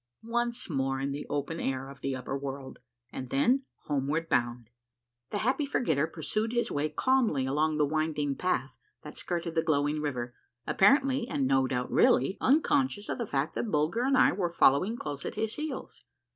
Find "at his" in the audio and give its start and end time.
15.23-15.53